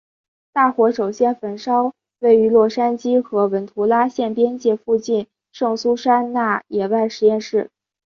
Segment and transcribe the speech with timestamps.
[0.51, 7.69] 大火首先焚烧位于洛杉矶和文图拉县边界附近的圣苏珊娜野外实验室。